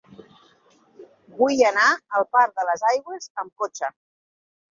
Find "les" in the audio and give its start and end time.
2.71-2.85